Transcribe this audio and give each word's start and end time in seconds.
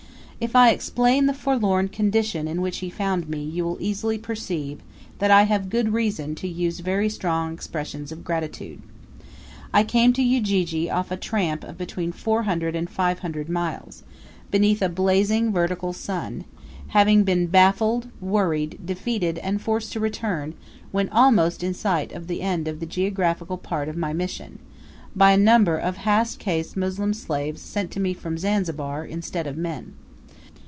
If 0.43 0.55
I 0.55 0.71
explain 0.71 1.27
the 1.27 1.35
forlorn 1.35 1.89
condition 1.89 2.47
in 2.47 2.61
which 2.61 2.79
he 2.79 2.89
found 2.89 3.29
me 3.29 3.43
you 3.43 3.63
will 3.63 3.77
easily 3.79 4.17
perceive 4.17 4.79
that 5.19 5.29
I 5.29 5.43
have 5.43 5.69
good 5.69 5.93
reason 5.93 6.33
to 6.33 6.47
use 6.47 6.79
very 6.79 7.09
strong 7.09 7.53
expressions 7.53 8.11
of 8.11 8.23
gratitude. 8.23 8.81
I 9.71 9.83
came 9.83 10.13
to 10.13 10.23
Ujiji 10.23 10.89
off 10.89 11.11
a 11.11 11.15
tramp 11.15 11.63
of 11.63 11.77
between 11.77 12.11
four 12.11 12.41
hundred 12.41 12.75
and 12.75 12.89
five 12.89 13.19
hundred 13.19 13.49
miles, 13.49 14.01
beneath 14.49 14.81
a 14.81 14.89
blazing 14.89 15.51
vertical 15.53 15.93
sun, 15.93 16.45
having 16.87 17.21
been 17.23 17.45
baffled, 17.45 18.07
worried, 18.19 18.83
defeated 18.83 19.37
and 19.43 19.61
forced 19.61 19.93
to 19.93 19.99
return, 19.99 20.55
when 20.91 21.07
almost 21.09 21.61
in 21.61 21.75
sight 21.75 22.11
of 22.13 22.25
the 22.25 22.41
end 22.41 22.67
of 22.67 22.79
the 22.79 22.87
geographical 22.87 23.57
part 23.59 23.87
of 23.87 23.95
my 23.95 24.11
mission, 24.11 24.57
by 25.15 25.33
a 25.33 25.37
number 25.37 25.77
of 25.77 25.97
half 25.97 26.39
caste 26.39 26.75
Moslem 26.75 27.13
slaves 27.13 27.61
sent 27.61 27.91
to 27.91 27.99
me 27.99 28.11
from 28.11 28.39
Zanzibar, 28.39 29.05
instead 29.05 29.45
of 29.45 29.55
men. 29.55 29.93